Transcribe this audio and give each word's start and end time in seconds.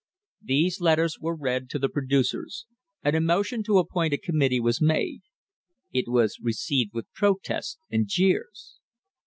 These 0.41 0.81
letters 0.81 1.19
were 1.19 1.35
read 1.35 1.69
to 1.69 1.77
the 1.77 1.87
producers, 1.87 2.65
and 3.03 3.15
a 3.15 3.21
motion 3.21 3.61
to 3.65 3.77
appoint 3.77 4.15
a 4.15 4.17
committee 4.17 4.59
was 4.59 4.81
made. 4.81 5.21
It 5.91 6.05
was 6.07 6.39
received 6.41 6.91
with 6.95 7.13
protests 7.13 7.77
and 7.91 8.07
jeers. 8.07 8.79